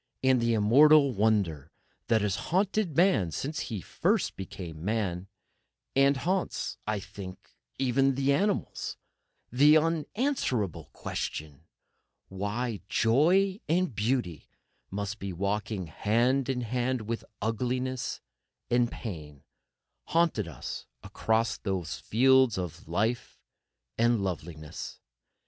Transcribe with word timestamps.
And 0.23 0.41
the 0.41 0.55
immortal 0.55 1.13
wonder 1.13 1.71
that 2.07 2.21
has 2.23 2.35
haunted 2.49 2.97
man 2.97 3.29
since 3.29 3.63
first 3.83 4.29
he 4.29 4.33
became 4.35 4.83
man, 4.83 5.27
and 5.95 6.17
haunts, 6.17 6.79
I 6.87 6.99
think, 6.99 7.51
even 7.77 8.15
the 8.15 8.33
animals—the 8.33 9.77
unanswerable 9.77 10.89
question,—why 10.93 12.81
joy 12.89 13.59
and 13.69 13.93
beauty 13.93 14.49
must 14.89 15.17
ever 15.17 15.19
be 15.19 15.33
walking 15.33 15.85
hand 15.85 16.49
in 16.49 16.61
hand 16.61 17.01
with 17.03 17.23
ugliness 17.39 18.21
and 18.71 18.91
pain 18.91 19.43
haunted 20.05 20.47
us 20.47 20.87
across 21.03 21.59
those 21.59 21.99
fields 21.99 22.57
of 22.57 22.87
life 22.87 23.39
and 23.99 24.23
loveliness. 24.23 24.99